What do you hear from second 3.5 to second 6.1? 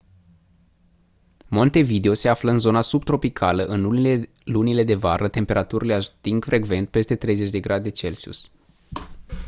în lunile de vară temperaturile